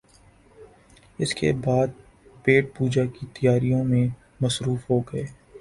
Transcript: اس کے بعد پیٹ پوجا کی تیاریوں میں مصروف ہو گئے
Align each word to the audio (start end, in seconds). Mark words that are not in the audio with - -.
اس 1.19 1.33
کے 1.35 1.51
بعد 1.65 1.87
پیٹ 2.43 2.75
پوجا 2.77 3.05
کی 3.13 3.25
تیاریوں 3.33 3.83
میں 3.83 4.07
مصروف 4.41 4.89
ہو 4.89 4.99
گئے 5.13 5.25